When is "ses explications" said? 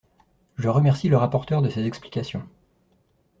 1.69-2.47